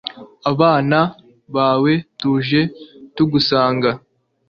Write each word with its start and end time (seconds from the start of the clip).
abana 0.51 0.99
bawe 1.55 1.93
tuje 2.19 2.61
tugusanga 3.15 3.89